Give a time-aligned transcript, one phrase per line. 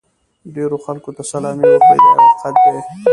[0.55, 2.81] ډېرو خلکو ته سلامي وکړئ دا یو حقیقت دی.